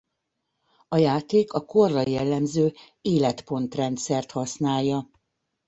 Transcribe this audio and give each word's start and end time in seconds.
A 0.87 0.97
játék 0.97 1.53
a 1.53 1.65
korra 1.65 2.07
jellemző 2.09 2.73
életpont-rendszert 3.01 4.31
használja. 4.31 5.09